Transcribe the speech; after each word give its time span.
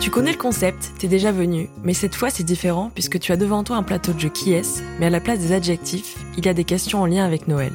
Tu 0.00 0.10
connais 0.10 0.32
le 0.32 0.38
concept, 0.38 0.92
t'es 0.98 1.08
déjà 1.08 1.32
venu, 1.32 1.68
mais 1.82 1.92
cette 1.92 2.14
fois 2.14 2.30
c'est 2.30 2.44
différent 2.44 2.90
puisque 2.94 3.18
tu 3.18 3.32
as 3.32 3.36
devant 3.36 3.64
toi 3.64 3.76
un 3.76 3.82
plateau 3.82 4.12
de 4.12 4.20
jeu 4.20 4.28
qui 4.30 4.52
est, 4.52 4.82
mais 4.98 5.06
à 5.06 5.10
la 5.10 5.20
place 5.20 5.40
des 5.40 5.52
adjectifs, 5.52 6.16
il 6.38 6.46
y 6.46 6.48
a 6.48 6.54
des 6.54 6.64
questions 6.64 7.02
en 7.02 7.06
lien 7.06 7.24
avec 7.26 7.48
Noël. 7.48 7.72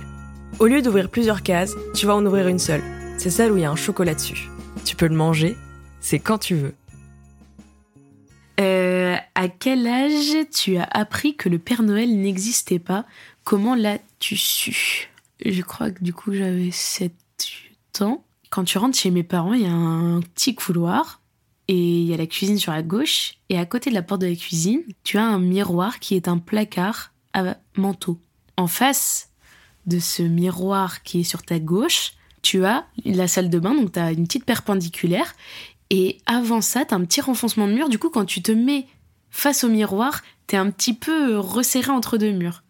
Au 0.58 0.66
lieu 0.66 0.82
d'ouvrir 0.82 1.10
plusieurs 1.10 1.44
cases, 1.44 1.76
tu 1.94 2.06
vas 2.08 2.16
en 2.16 2.26
ouvrir 2.26 2.48
une 2.48 2.58
seule. 2.58 2.82
C'est 3.18 3.30
celle 3.30 3.52
où 3.52 3.58
il 3.58 3.62
y 3.62 3.66
a 3.66 3.72
un 3.72 3.76
chocolat 3.76 4.16
dessus. 4.16 4.50
Tu 4.86 4.96
peux 4.96 5.08
le 5.08 5.16
manger, 5.16 5.56
c'est 6.00 6.20
quand 6.20 6.40
tu 6.40 6.56
veux. 6.56 6.74
Euh, 8.60 9.16
à 9.36 9.48
quel 9.48 9.86
âge 9.86 10.48
tu 10.52 10.78
as 10.78 10.88
appris 10.90 11.36
que 11.36 11.50
le 11.50 11.60
Père 11.60 11.84
Noël 11.84 12.20
n'existait 12.20 12.80
pas? 12.80 13.06
Comment 13.44 13.76
l'as-tu 13.76 14.38
su? 14.38 15.10
Je 15.46 15.62
crois 15.62 15.92
que 15.92 16.04
du 16.04 16.14
coup 16.14 16.34
j'avais 16.34 16.72
7 16.72 17.12
ans. 18.00 18.24
Quand 18.52 18.66
tu 18.66 18.78
rentres 18.78 18.98
chez 18.98 19.12
mes 19.12 19.24
parents, 19.24 19.54
il 19.54 19.62
y 19.62 19.66
a 19.66 19.72
un 19.72 20.20
petit 20.20 20.56
couloir 20.56 21.22
et 21.70 22.02
il 22.02 22.04
y 22.04 22.14
a 22.14 22.18
la 22.18 22.28
cuisine 22.28 22.58
sur 22.58 22.74
la 22.74 22.84
gauche. 22.84 23.36
Et 23.48 23.58
à 23.58 23.66
côté 23.66 23.90
de 23.90 23.96
la 23.96 24.02
porte 24.02 24.20
de 24.20 24.28
la 24.28 24.36
cuisine, 24.36 24.82
tu 25.06 25.18
as 25.18 25.24
un 25.24 25.40
miroir 25.40 26.00
qui 26.00 26.16
est 26.16 26.28
un 26.28 26.38
placard 26.38 27.14
à 27.34 27.56
manteau. 27.78 28.20
En 28.58 28.68
face 28.68 29.30
de 29.86 30.00
ce 30.00 30.22
miroir 30.22 31.02
qui 31.04 31.22
est 31.22 31.24
sur 31.24 31.44
ta 31.44 31.60
gauche, 31.60 32.12
tu 32.42 32.66
as 32.66 32.86
la 33.06 33.30
salle 33.30 33.50
de 33.50 33.58
bain, 33.58 33.74
donc 33.74 33.94
tu 33.94 34.00
as 34.00 34.12
une 34.12 34.28
petite 34.28 34.44
perpendiculaire. 34.44 35.34
Et 35.90 36.18
avant 36.26 36.60
ça, 36.60 36.84
tu 36.84 36.94
as 36.94 36.98
un 36.98 37.06
petit 37.06 37.22
renfoncement 37.22 37.70
de 37.70 37.74
mur. 37.74 37.88
Du 37.88 38.00
coup, 38.00 38.10
quand 38.10 38.26
tu 38.26 38.42
te 38.42 38.52
mets 38.52 38.86
face 39.30 39.64
au 39.64 39.70
miroir, 39.70 40.24
tu 40.48 40.56
es 40.56 40.60
un 40.60 40.70
petit 40.72 40.94
peu 40.94 41.40
resserré 41.40 41.92
entre 41.92 42.18
deux 42.18 42.34
murs. 42.34 42.64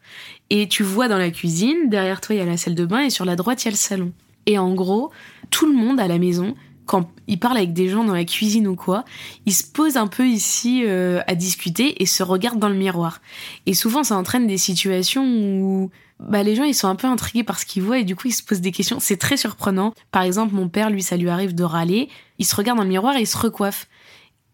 Et 0.52 0.68
tu 0.68 0.84
vois 0.84 1.08
dans 1.08 1.18
la 1.18 1.32
cuisine, 1.32 1.90
derrière 1.90 2.22
toi, 2.22 2.36
il 2.36 2.38
y 2.38 2.42
a 2.42 2.46
la 2.46 2.58
salle 2.58 2.76
de 2.76 2.86
bain 2.86 3.00
et 3.00 3.10
sur 3.10 3.26
la 3.26 3.36
droite, 3.36 3.64
il 3.64 3.66
y 3.66 3.70
a 3.70 3.72
le 3.72 3.78
salon. 3.78 4.14
Et 4.46 4.58
en 4.58 4.74
gros, 4.74 5.12
tout 5.52 5.68
le 5.68 5.78
monde 5.78 6.00
à 6.00 6.08
la 6.08 6.18
maison, 6.18 6.56
quand 6.86 7.10
il 7.28 7.40
parle 7.40 7.58
avec 7.58 7.74
des 7.74 7.88
gens 7.88 8.04
dans 8.04 8.16
la 8.16 8.26
cuisine 8.26 8.68
ou 8.68 8.76
quoi, 8.76 9.06
il 9.46 9.54
se 9.54 9.64
pose 9.64 9.96
un 9.98 10.08
peu 10.08 10.28
ici 10.28 10.84
euh, 10.86 11.22
à 11.28 11.36
discuter 11.36 12.02
et 12.02 12.06
se 12.06 12.24
regarde 12.24 12.60
dans 12.60 12.70
le 12.70 12.76
miroir. 12.76 13.22
Et 13.66 13.74
souvent, 13.74 14.04
ça 14.04 14.18
entraîne 14.18 14.48
des 14.48 14.58
situations 14.58 15.24
où 15.24 15.90
bah, 16.20 16.44
les 16.44 16.56
gens 16.56 16.64
ils 16.64 16.76
sont 16.76 16.88
un 16.88 16.96
peu 16.96 17.08
intrigués 17.08 17.44
par 17.44 17.60
ce 17.60 17.66
qu'ils 17.66 17.82
voient 17.82 17.98
et 17.98 18.04
du 18.04 18.16
coup 18.16 18.28
ils 18.28 18.34
se 18.34 18.44
posent 18.44 18.62
des 18.62 18.72
questions. 18.72 19.00
C'est 19.00 19.18
très 19.18 19.38
surprenant. 19.38 19.94
Par 20.12 20.24
exemple, 20.24 20.54
mon 20.54 20.70
père, 20.70 20.90
lui, 20.90 21.02
ça 21.02 21.18
lui 21.18 21.30
arrive 21.30 21.56
de 21.56 21.64
râler. 21.64 22.10
Il 22.40 22.46
se 22.46 22.56
regarde 22.56 22.78
dans 22.78 22.84
le 22.84 22.90
miroir 22.90 23.16
et 23.16 23.22
il 23.22 23.28
se 23.28 23.38
recoiffe. 23.38 23.88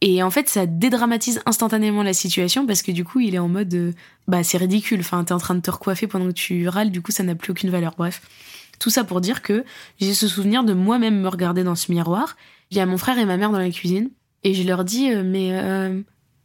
Et 0.01 0.21
en 0.21 0.29
fait, 0.29 0.47
ça 0.47 0.67
dédramatise 0.67 1.41
instantanément 1.47 2.03
la 2.03 2.13
situation 2.13 2.67
parce 2.67 2.83
que 2.83 2.91
du 2.91 3.03
coup, 3.03 3.19
il 3.19 3.33
est 3.33 3.39
en 3.39 3.47
mode 3.47 3.73
euh, 3.73 3.93
bah 4.27 4.43
c'est 4.43 4.57
ridicule. 4.57 4.99
Enfin, 4.99 5.23
t'es 5.23 5.33
en 5.33 5.39
train 5.39 5.55
de 5.55 5.61
te 5.61 5.71
recoiffer 5.71 6.05
pendant 6.05 6.27
que 6.27 6.33
tu 6.33 6.67
râles, 6.69 6.91
du 6.91 7.01
coup, 7.01 7.11
ça 7.11 7.23
n'a 7.23 7.33
plus 7.33 7.51
aucune 7.51 7.71
valeur. 7.71 7.95
Bref. 7.97 8.21
Tout 8.79 8.89
ça 8.89 9.03
pour 9.03 9.21
dire 9.21 9.41
que 9.41 9.63
j'ai 9.99 10.13
ce 10.13 10.27
souvenir 10.27 10.63
de 10.63 10.73
moi-même 10.73 11.21
me 11.21 11.27
regarder 11.27 11.63
dans 11.63 11.75
ce 11.75 11.91
miroir. 11.91 12.35
Il 12.71 12.77
y 12.77 12.79
a 12.79 12.85
mon 12.85 12.97
frère 12.97 13.17
et 13.17 13.25
ma 13.25 13.37
mère 13.37 13.51
dans 13.51 13.59
la 13.59 13.69
cuisine 13.69 14.09
et 14.43 14.53
je 14.53 14.63
leur 14.63 14.83
dis 14.83 15.11
euh, 15.11 15.23
mais 15.25 15.49
euh, 15.51 16.01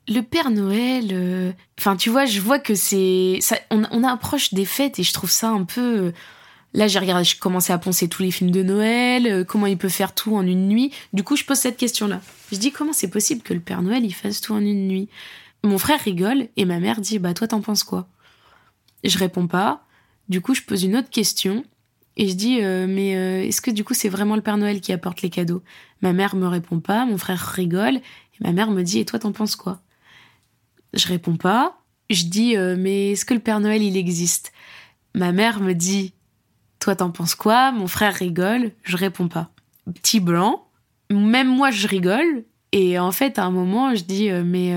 le 0.09 0.21
Père 0.23 0.51
Noël, 0.51 1.09
euh, 1.13 1.53
enfin 1.79 1.97
tu 1.97 2.11
vois, 2.11 2.25
je 2.25 2.41
vois 2.41 2.59
que 2.59 2.75
c'est 2.75 3.39
ça, 3.41 3.57
on, 3.71 3.85
on, 3.91 4.03
approche 4.05 4.55
des 4.55 4.65
fêtes 4.65 4.99
et 4.99 5.03
je 5.03 5.13
trouve 5.13 5.31
ça 5.31 5.51
un 5.51 5.65
peu. 5.65 6.13
Là, 6.75 6.89
j'ai 6.89 6.99
regardé, 6.99 7.23
j'ai 7.23 7.37
commencé 7.37 7.71
à 7.73 7.77
penser 7.77 8.09
tous 8.09 8.23
les 8.23 8.31
films 8.31 8.51
de 8.51 8.63
Noël, 8.63 9.45
comment 9.47 9.67
il 9.67 9.77
peut 9.77 9.91
faire 9.91 10.15
tout 10.15 10.35
en 10.35 10.47
une 10.47 10.69
nuit. 10.69 10.91
Du 11.13 11.23
coup, 11.23 11.37
je 11.37 11.45
pose 11.45 11.59
cette 11.59 11.77
question-là. 11.77 12.23
Je 12.51 12.57
dis 12.57 12.73
comment 12.73 12.95
c'est 12.95 13.11
possible 13.11 13.43
que 13.43 13.53
le 13.53 13.61
Père 13.61 13.83
Noël 13.83 14.05
il 14.05 14.15
fasse 14.15 14.41
tout 14.41 14.55
en 14.55 14.61
une 14.61 14.89
nuit? 14.89 15.09
Mon 15.65 15.79
frère 15.79 16.01
rigole 16.01 16.49
et 16.57 16.65
ma 16.65 16.81
mère 16.81 17.01
dit 17.01 17.19
bah 17.19 17.35
toi 17.35 17.47
t'en 17.47 17.61
penses 17.61 17.85
quoi? 17.85 18.09
Je 19.05 19.19
réponds 19.19 19.47
pas. 19.47 19.85
Du 20.29 20.41
coup, 20.41 20.55
je 20.55 20.63
pose 20.63 20.83
une 20.85 20.97
autre 20.97 21.11
question 21.11 21.65
et 22.17 22.29
je 22.29 22.35
dis, 22.35 22.63
euh, 22.63 22.87
mais 22.89 23.17
euh, 23.17 23.43
est-ce 23.47 23.61
que 23.61 23.71
du 23.71 23.85
coup 23.85 23.95
c'est 23.95 24.09
vraiment 24.09 24.37
le 24.37 24.43
Père 24.43 24.59
Noël 24.59 24.81
qui 24.81 24.93
apporte 24.93 25.23
les 25.23 25.31
cadeaux? 25.31 25.63
Ma 26.03 26.13
mère 26.13 26.37
me 26.37 26.47
répond 26.47 26.81
pas, 26.81 27.07
mon 27.07 27.17
frère 27.17 27.41
rigole, 27.41 27.97
et 27.97 28.45
ma 28.45 28.53
mère 28.53 28.71
me 28.71 28.83
dit, 28.83 28.99
et 28.99 29.05
toi 29.05 29.19
t'en 29.19 29.33
penses 29.33 29.57
quoi? 29.57 29.81
Je 30.93 31.09
réponds 31.09 31.37
pas. 31.37 31.79
Je 32.11 32.25
dis, 32.25 32.57
euh, 32.57 32.77
mais 32.79 33.13
est-ce 33.13 33.25
que 33.25 33.35
le 33.35 33.41
Père 33.41 33.61
Noël 33.61 33.83
il 33.83 33.97
existe? 33.97 34.53
Ma 35.15 35.33
mère 35.33 35.61
me 35.61 35.73
dit, 35.73 36.13
toi 36.81 36.97
t'en 36.97 37.11
penses 37.11 37.35
quoi? 37.35 37.73
Mon 37.73 37.87
frère 37.87 38.15
rigole, 38.15 38.73
je 38.83 38.97
réponds 38.97 39.29
pas. 39.29 39.51
Petit 39.95 40.21
blanc, 40.21 40.67
même 41.11 41.49
moi 41.49 41.71
je 41.71 41.89
rigole, 41.89 42.45
et 42.73 42.99
en 42.99 43.13
fait 43.13 43.39
à 43.39 43.45
un 43.45 43.51
moment 43.51 43.95
je 43.95 44.05
dis, 44.05 44.31
mais 44.31 44.73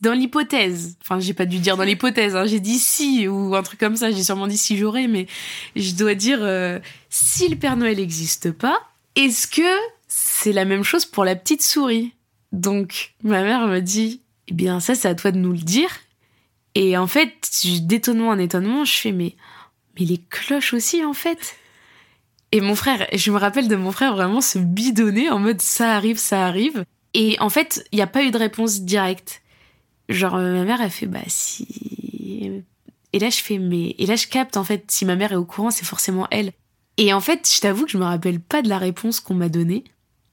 dans 0.00 0.12
l'hypothèse, 0.12 0.96
enfin 1.00 1.18
j'ai 1.18 1.34
pas 1.34 1.44
dû 1.44 1.58
dire 1.58 1.76
dans 1.76 1.82
l'hypothèse, 1.82 2.36
hein, 2.36 2.46
j'ai 2.46 2.60
dit 2.60 2.78
si 2.78 3.26
ou 3.26 3.56
un 3.56 3.62
truc 3.62 3.80
comme 3.80 3.96
ça, 3.96 4.10
j'ai 4.10 4.22
sûrement 4.22 4.46
dit 4.46 4.58
si 4.58 4.76
j'aurais, 4.76 5.08
mais 5.08 5.26
je 5.74 5.92
dois 5.94 6.14
dire 6.14 6.38
euh, 6.42 6.78
si 7.10 7.48
le 7.48 7.56
Père 7.56 7.76
Noël 7.76 7.96
n'existe 7.96 8.52
pas, 8.52 8.80
est-ce 9.16 9.46
que 9.46 9.76
c'est 10.06 10.52
la 10.52 10.64
même 10.64 10.84
chose 10.84 11.04
pour 11.04 11.24
la 11.24 11.34
petite 11.34 11.62
souris? 11.62 12.12
Donc 12.52 13.14
ma 13.24 13.42
mère 13.42 13.66
me 13.66 13.80
dit, 13.80 14.20
eh 14.46 14.54
bien 14.54 14.78
ça 14.80 14.94
c'est 14.94 15.08
à 15.08 15.14
toi 15.14 15.32
de 15.32 15.38
nous 15.38 15.52
le 15.52 15.58
dire. 15.58 15.90
Et 16.74 16.96
en 16.96 17.08
fait, 17.08 17.32
d'étonnement 17.82 18.28
en 18.28 18.38
étonnement, 18.38 18.84
je 18.84 18.94
fais 18.94 19.12
mais 19.12 19.34
mais 19.98 20.06
les 20.06 20.18
cloches 20.30 20.74
aussi 20.74 21.04
en 21.04 21.14
fait. 21.14 21.56
Et 22.52 22.60
mon 22.60 22.74
frère, 22.74 23.06
je 23.12 23.30
me 23.30 23.36
rappelle 23.36 23.68
de 23.68 23.76
mon 23.76 23.92
frère 23.92 24.14
vraiment 24.14 24.40
se 24.40 24.58
bidonner 24.58 25.28
en 25.28 25.38
mode 25.38 25.60
ça 25.60 25.94
arrive, 25.94 26.18
ça 26.18 26.46
arrive. 26.46 26.84
Et 27.14 27.36
en 27.40 27.48
fait, 27.50 27.84
il 27.92 27.96
n'y 27.96 28.02
a 28.02 28.06
pas 28.06 28.22
eu 28.22 28.30
de 28.30 28.38
réponse 28.38 28.82
directe. 28.82 29.42
Genre, 30.08 30.36
euh, 30.36 30.52
ma 30.54 30.64
mère, 30.64 30.80
elle 30.80 30.90
fait, 30.90 31.06
bah, 31.06 31.20
si. 31.26 32.64
Et 33.12 33.18
là, 33.18 33.30
je 33.30 33.38
fais, 33.38 33.58
mais. 33.58 33.94
Et 33.98 34.06
là, 34.06 34.16
je 34.16 34.26
capte, 34.26 34.56
en 34.56 34.64
fait, 34.64 34.90
si 34.90 35.04
ma 35.04 35.16
mère 35.16 35.32
est 35.32 35.36
au 35.36 35.44
courant, 35.44 35.70
c'est 35.70 35.84
forcément 35.84 36.26
elle. 36.30 36.52
Et 36.98 37.12
en 37.12 37.20
fait, 37.20 37.50
je 37.52 37.60
t'avoue 37.60 37.84
que 37.84 37.92
je 37.92 37.98
me 37.98 38.04
rappelle 38.04 38.40
pas 38.40 38.60
de 38.60 38.68
la 38.68 38.76
réponse 38.76 39.20
qu'on 39.20 39.34
m'a 39.34 39.48
donnée. 39.48 39.84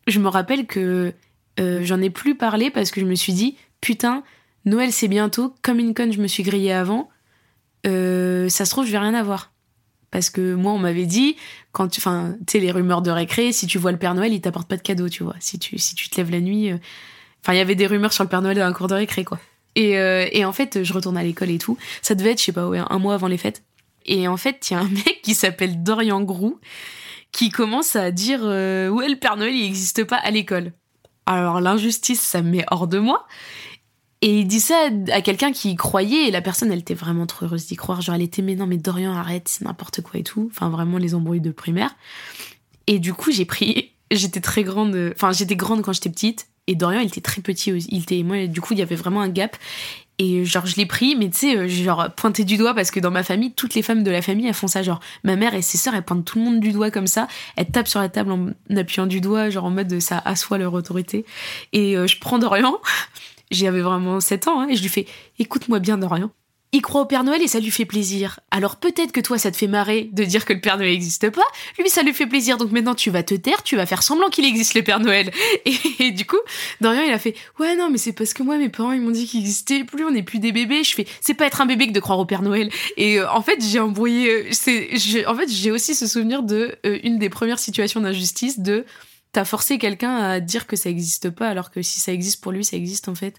Je 0.07 0.19
me 0.19 0.27
rappelle 0.27 0.65
que 0.65 1.13
euh, 1.59 1.79
j'en 1.83 2.01
ai 2.01 2.09
plus 2.09 2.35
parlé 2.35 2.71
parce 2.71 2.91
que 2.91 2.99
je 2.99 3.05
me 3.05 3.15
suis 3.15 3.33
dit, 3.33 3.55
putain, 3.81 4.23
Noël 4.65 4.91
c'est 4.91 5.07
bientôt, 5.07 5.55
comme 5.61 5.79
une 5.79 5.93
conne, 5.93 6.11
je 6.11 6.19
me 6.19 6.27
suis 6.27 6.43
grillée 6.43 6.73
avant. 6.73 7.09
Euh, 7.85 8.49
ça 8.49 8.65
se 8.65 8.71
trouve, 8.71 8.85
je 8.85 8.91
vais 8.91 8.97
rien 8.97 9.13
avoir. 9.13 9.51
Parce 10.09 10.31
que 10.31 10.55
moi, 10.55 10.71
on 10.71 10.79
m'avait 10.79 11.05
dit, 11.05 11.35
quand 11.71 11.87
tu. 11.87 11.99
Enfin, 11.99 12.35
tu 12.47 12.53
sais, 12.53 12.59
les 12.59 12.71
rumeurs 12.71 13.03
de 13.03 13.11
récré, 13.11 13.51
si 13.51 13.67
tu 13.67 13.77
vois 13.77 13.91
le 13.91 13.99
Père 13.99 14.15
Noël, 14.15 14.33
il 14.33 14.41
t'apporte 14.41 14.67
pas 14.67 14.77
de 14.77 14.81
cadeau, 14.81 15.07
tu 15.07 15.23
vois. 15.23 15.35
Si 15.39 15.59
tu, 15.59 15.77
si 15.77 15.93
tu 15.93 16.09
te 16.09 16.17
lèves 16.17 16.31
la 16.31 16.39
nuit. 16.39 16.71
Enfin, 17.43 17.53
il 17.53 17.57
y 17.57 17.61
avait 17.61 17.75
des 17.75 17.85
rumeurs 17.85 18.13
sur 18.13 18.23
le 18.23 18.29
Père 18.29 18.41
Noël 18.41 18.57
dans 18.57 18.65
un 18.65 18.73
cours 18.73 18.87
de 18.87 18.95
récré, 18.95 19.23
quoi. 19.23 19.39
Et, 19.75 19.97
euh, 19.97 20.27
et 20.31 20.45
en 20.45 20.53
fait, 20.53 20.83
je 20.83 20.93
retourne 20.93 21.17
à 21.17 21.23
l'école 21.23 21.49
et 21.49 21.57
tout. 21.57 21.77
Ça 22.01 22.15
devait 22.15 22.31
être, 22.31 22.39
je 22.39 22.45
sais 22.45 22.51
pas, 22.51 22.61
un 22.61 22.99
mois 22.99 23.13
avant 23.13 23.27
les 23.27 23.37
fêtes. 23.37 23.63
Et 24.05 24.27
en 24.27 24.37
fait, 24.37 24.69
il 24.69 24.73
y 24.73 24.77
a 24.77 24.79
un 24.79 24.89
mec 24.89 25.21
qui 25.23 25.35
s'appelle 25.35 25.83
Dorian 25.83 26.21
Grou 26.21 26.59
qui 27.31 27.49
commence 27.49 27.97
à 27.97 28.11
dire 28.11 28.39
euh, 28.43 28.87
ouais 28.87 29.09
le 29.09 29.17
Père 29.17 29.35
Noël? 29.35 29.53
Il 29.53 29.63
n'existe 29.63 30.05
pas 30.05 30.15
à 30.15 30.31
l'école. 30.31 30.71
Alors 31.25 31.59
l'injustice 31.59 32.21
ça 32.21 32.41
me 32.41 32.51
met 32.51 32.65
hors 32.71 32.87
de 32.87 32.99
moi. 32.99 33.27
Et 34.21 34.39
il 34.39 34.47
dit 34.47 34.61
ça 34.61 34.89
à 35.11 35.21
quelqu'un 35.21 35.51
qui 35.51 35.71
y 35.71 35.75
croyait 35.75 36.27
et 36.27 36.31
la 36.31 36.41
personne 36.41 36.71
elle 36.71 36.79
était 36.79 36.93
vraiment 36.93 37.25
trop 37.25 37.45
heureuse 37.45 37.65
d'y 37.65 37.75
croire. 37.75 38.01
Genre 38.01 38.15
elle 38.15 38.21
était 38.21 38.41
mais 38.41 38.55
non 38.55 38.67
mais 38.67 38.77
Dorian 38.77 39.13
arrête 39.13 39.49
c'est 39.49 39.65
n'importe 39.65 40.01
quoi 40.01 40.19
et 40.19 40.23
tout. 40.23 40.49
Enfin 40.49 40.69
vraiment 40.69 40.97
les 40.97 41.13
embrouilles 41.13 41.41
de 41.41 41.51
primaire. 41.51 41.93
Et 42.87 42.99
du 42.99 43.13
coup 43.13 43.31
j'ai 43.31 43.45
pris 43.45 43.91
j'étais 44.11 44.41
très 44.41 44.63
grande 44.63 45.11
enfin 45.13 45.33
j'étais 45.33 45.57
grande 45.57 45.81
quand 45.81 45.91
j'étais 45.91 46.09
petite 46.09 46.47
et 46.67 46.75
Dorian 46.75 46.99
il 46.99 47.07
était 47.07 47.21
très 47.21 47.41
petit 47.41 47.71
il 47.71 48.01
était 48.01 48.23
moi 48.23 48.47
du 48.47 48.61
coup 48.61 48.73
il 48.73 48.79
y 48.79 48.81
avait 48.81 48.95
vraiment 48.95 49.21
un 49.21 49.29
gap. 49.29 49.57
Et 50.17 50.45
genre 50.45 50.65
je 50.65 50.77
l'ai 50.77 50.85
pris 50.85 51.15
mais 51.15 51.29
tu 51.29 51.37
sais 51.37 51.57
euh, 51.57 51.67
genre 51.67 52.09
pointé 52.15 52.45
du 52.45 52.55
doigt 52.55 52.73
parce 52.73 52.89
que 52.89 53.01
dans 53.01 53.11
ma 53.11 53.21
famille 53.21 53.51
toutes 53.51 53.73
les 53.73 53.81
femmes 53.81 54.01
de 54.01 54.11
la 54.11 54.21
famille 54.21 54.47
elles 54.47 54.53
font 54.53 54.67
ça. 54.67 54.81
Genre 54.81 54.99
ma 55.23 55.35
mère 55.35 55.53
et 55.55 55.61
ses 55.61 55.77
sœurs 55.77 55.93
elles 55.93 56.03
pointent 56.03 56.25
tout 56.25 56.39
le 56.39 56.45
monde 56.45 56.59
du 56.59 56.71
doigt 56.71 56.89
comme 56.89 57.07
ça. 57.07 57.27
Elles 57.57 57.67
tapent 57.67 57.89
sur 57.89 57.99
la 57.99 58.09
table 58.09 58.31
en 58.31 58.49
appuyant 58.75 59.07
du 59.07 59.19
doigt 59.19 59.49
genre 59.49 59.65
en 59.65 59.71
mode 59.71 59.99
ça 59.99 60.21
assoit 60.23 60.57
leur 60.57 60.73
autorité. 60.73 61.25
Et 61.73 61.97
euh, 61.97 62.07
je 62.07 62.17
prends 62.19 62.39
Dorian. 62.39 62.77
J'avais 63.51 63.81
vraiment 63.81 64.19
7 64.19 64.47
ans 64.47 64.61
hein, 64.61 64.67
et 64.69 64.75
je 64.75 64.81
lui 64.81 64.89
fais 64.89 65.05
écoute-moi 65.37 65.79
bien 65.79 65.97
Dorian 65.97 66.31
il 66.75 66.81
croit 66.81 67.01
au 67.01 67.05
Père 67.05 67.23
Noël 67.23 67.41
et 67.41 67.47
ça 67.47 67.59
lui 67.59 67.71
fait 67.71 67.85
plaisir. 67.85 68.39
Alors 68.51 68.75
peut-être 68.75 69.11
que 69.11 69.21
toi 69.21 69.37
ça 69.37 69.49
te 69.49 69.57
fait 69.57 69.67
marrer 69.67 70.09
de 70.11 70.23
dire 70.23 70.45
que 70.45 70.53
le 70.53 70.59
Père 70.59 70.77
Noël 70.77 70.91
n'existe 70.91 71.29
pas, 71.29 71.43
lui 71.79 71.89
ça 71.89 72.03
lui 72.03 72.13
fait 72.13 72.27
plaisir 72.27 72.57
donc 72.57 72.71
maintenant 72.71 72.95
tu 72.95 73.09
vas 73.09 73.23
te 73.23 73.33
taire, 73.33 73.63
tu 73.63 73.75
vas 73.75 73.85
faire 73.85 74.03
semblant 74.03 74.29
qu'il 74.29 74.45
existe 74.45 74.73
le 74.73 74.83
Père 74.83 74.99
Noël. 74.99 75.31
Et, 75.99 76.11
du 76.11 76.25
coup, 76.25 76.37
Dorian 76.81 77.03
il 77.03 77.13
a 77.13 77.19
fait 77.19 77.35
ouais 77.59 77.75
non 77.75 77.89
mais 77.89 77.97
c'est 77.97 78.11
parce 78.11 78.33
que 78.33 78.43
moi 78.43 78.57
mes 78.57 78.69
parents 78.69 78.91
ils 78.91 79.01
m'ont 79.01 79.11
dit 79.11 79.25
qu'il 79.25 79.39
existait 79.39 79.83
plus, 79.83 80.05
on 80.05 80.11
n'est 80.11 80.23
plus 80.23 80.39
des 80.39 80.51
bébés. 80.51 80.83
Je 80.83 80.93
fais 80.93 81.07
c'est 81.21 81.33
pas 81.33 81.45
être 81.45 81.61
un 81.61 81.65
bébé 81.65 81.87
que 81.87 81.93
de 81.93 81.99
croire 81.99 82.19
au 82.19 82.25
Père 82.25 82.41
Noël. 82.41 82.69
Et 82.97 83.19
euh, 83.19 83.31
en 83.31 83.41
fait 83.41 83.63
j'ai 83.63 83.79
embrouillé, 83.79 84.29
euh, 84.29 85.23
en 85.27 85.35
fait 85.35 85.49
j'ai 85.49 85.71
aussi 85.71 85.95
ce 85.95 86.07
souvenir 86.07 86.43
de 86.43 86.75
euh, 86.85 86.99
une 87.03 87.19
des 87.19 87.29
premières 87.29 87.59
situations 87.59 88.01
d'injustice 88.01 88.59
de 88.59 88.85
t'as 89.31 89.45
forcé 89.45 89.77
quelqu'un 89.77 90.15
à 90.17 90.39
dire 90.41 90.67
que 90.67 90.75
ça 90.75 90.89
existe 90.89 91.29
pas 91.29 91.47
alors 91.47 91.71
que 91.71 91.81
si 91.81 91.99
ça 91.99 92.11
existe 92.11 92.41
pour 92.41 92.51
lui 92.51 92.65
ça 92.65 92.75
existe 92.75 93.07
en 93.07 93.15
fait. 93.15 93.35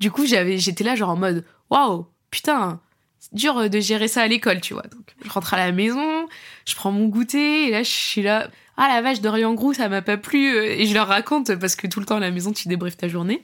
Du 0.00 0.10
coup 0.10 0.24
j'étais 0.24 0.84
là 0.84 0.96
genre 0.96 1.10
en 1.10 1.16
mode 1.16 1.44
waouh 1.70 2.06
putain, 2.32 2.80
c'est 3.20 3.34
dur 3.34 3.70
de 3.70 3.78
gérer 3.78 4.08
ça 4.08 4.22
à 4.22 4.26
l'école, 4.26 4.60
tu 4.60 4.74
vois. 4.74 4.82
Donc, 4.82 5.14
je 5.24 5.30
rentre 5.30 5.54
à 5.54 5.56
la 5.56 5.70
maison, 5.70 6.26
je 6.66 6.74
prends 6.74 6.90
mon 6.90 7.06
goûter, 7.06 7.68
et 7.68 7.70
là, 7.70 7.84
je 7.84 7.90
suis 7.90 8.22
là, 8.22 8.50
ah 8.76 8.88
la 8.88 9.00
vache, 9.00 9.20
Dorian 9.20 9.54
Grou, 9.54 9.74
ça 9.74 9.88
m'a 9.88 10.02
pas 10.02 10.16
plu, 10.16 10.56
euh, 10.56 10.64
et 10.64 10.86
je 10.86 10.94
leur 10.94 11.06
raconte, 11.06 11.54
parce 11.54 11.76
que 11.76 11.86
tout 11.86 12.00
le 12.00 12.06
temps 12.06 12.16
à 12.16 12.20
la 12.20 12.32
maison, 12.32 12.52
tu 12.52 12.66
débriefes 12.66 12.96
ta 12.96 13.06
journée. 13.06 13.40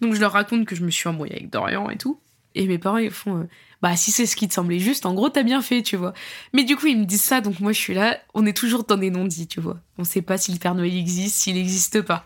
Donc, 0.00 0.14
je 0.14 0.20
leur 0.20 0.30
raconte 0.30 0.66
que 0.66 0.76
je 0.76 0.84
me 0.84 0.90
suis 0.90 1.08
embrouillée 1.08 1.32
avec 1.32 1.50
Dorian 1.50 1.90
et 1.90 1.96
tout. 1.96 2.20
Et 2.54 2.66
mes 2.66 2.78
parents, 2.78 2.98
ils 2.98 3.10
font, 3.10 3.40
euh, 3.40 3.48
bah, 3.82 3.96
si 3.96 4.12
c'est 4.12 4.26
ce 4.26 4.36
qui 4.36 4.46
te 4.48 4.54
semblait 4.54 4.78
juste, 4.78 5.06
en 5.06 5.14
gros, 5.14 5.28
t'as 5.28 5.42
bien 5.42 5.60
fait, 5.60 5.82
tu 5.82 5.96
vois. 5.96 6.14
Mais 6.52 6.64
du 6.64 6.76
coup, 6.76 6.86
ils 6.86 6.98
me 6.98 7.04
disent 7.04 7.24
ça, 7.24 7.40
donc 7.40 7.58
moi, 7.60 7.72
je 7.72 7.78
suis 7.78 7.94
là, 7.94 8.18
on 8.34 8.46
est 8.46 8.56
toujours 8.56 8.84
dans 8.84 8.96
des 8.96 9.10
non-dits, 9.10 9.48
tu 9.48 9.60
vois. 9.60 9.78
On 9.98 10.04
sait 10.04 10.22
pas 10.22 10.38
si 10.38 10.52
le 10.52 10.58
Père 10.58 10.74
Noël 10.74 10.94
existe, 10.94 11.36
s'il 11.36 11.56
n'existe 11.56 12.02
pas. 12.02 12.24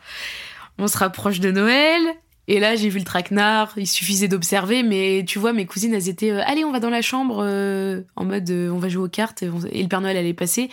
On 0.79 0.87
se 0.87 0.99
rapproche 0.99 1.41
de 1.41 1.51
Noël, 1.51 2.01
et 2.53 2.59
là, 2.59 2.75
j'ai 2.75 2.89
vu 2.89 2.99
le 2.99 3.05
traquenard, 3.05 3.75
il 3.77 3.87
suffisait 3.87 4.27
d'observer, 4.27 4.83
mais 4.83 5.25
tu 5.25 5.39
vois, 5.39 5.53
mes 5.53 5.67
cousines, 5.67 5.95
elles 5.95 6.09
étaient, 6.09 6.33
euh, 6.33 6.43
allez, 6.45 6.65
on 6.65 6.73
va 6.73 6.81
dans 6.81 6.91
la 6.91 7.01
chambre, 7.01 7.45
euh, 7.47 8.03
en 8.17 8.25
mode, 8.25 8.51
on 8.51 8.79
va 8.79 8.89
jouer 8.89 9.05
aux 9.05 9.09
cartes, 9.09 9.45
et 9.45 9.83
le 9.83 9.87
Père 9.87 10.01
Noël 10.01 10.17
allait 10.17 10.35
passer. 10.35 10.69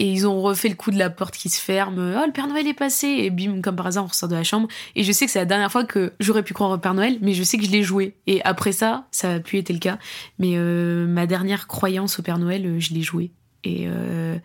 Et 0.00 0.10
ils 0.10 0.26
ont 0.26 0.42
refait 0.42 0.68
le 0.68 0.74
coup 0.74 0.90
de 0.90 0.98
la 0.98 1.08
porte 1.08 1.36
qui 1.36 1.48
se 1.48 1.60
ferme. 1.60 2.16
Oh, 2.18 2.26
le 2.26 2.32
Père 2.32 2.48
Noël 2.48 2.66
est 2.66 2.74
passé. 2.74 3.06
Et 3.06 3.30
bim, 3.30 3.60
comme 3.60 3.76
par 3.76 3.86
hasard, 3.86 4.04
on 4.04 4.06
ressort 4.08 4.28
de 4.28 4.34
la 4.34 4.42
chambre. 4.42 4.66
Et 4.96 5.04
je 5.04 5.12
sais 5.12 5.26
que 5.26 5.30
c'est 5.30 5.38
la 5.38 5.44
dernière 5.44 5.70
fois 5.70 5.84
que 5.84 6.14
j'aurais 6.18 6.42
pu 6.42 6.52
croire 6.52 6.70
au 6.70 6.78
Père 6.78 6.94
Noël, 6.94 7.18
mais 7.20 7.32
je 7.32 7.44
sais 7.44 7.58
que 7.58 7.64
je 7.64 7.70
l'ai 7.70 7.84
joué. 7.84 8.16
Et 8.26 8.42
après 8.42 8.72
ça, 8.72 9.06
ça 9.12 9.34
a 9.34 9.40
pu 9.40 9.56
été 9.56 9.72
le 9.72 9.78
cas. 9.78 9.98
Mais 10.40 10.54
euh, 10.56 11.06
ma 11.06 11.26
dernière 11.26 11.68
croyance 11.68 12.18
au 12.18 12.22
Père 12.22 12.38
Noël, 12.38 12.66
euh, 12.66 12.80
je 12.80 12.92
l'ai 12.92 13.02
joué. 13.02 13.30
Euh, 13.68 14.36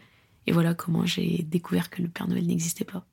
et 0.45 0.51
voilà 0.51 0.75
comment 0.75 1.05
j'ai 1.05 1.45
découvert 1.49 1.89
que 1.89 2.01
le 2.03 2.09
Père 2.09 2.27
Noël 2.27 2.45
n'existait 2.45 2.85
pas. 2.85 3.05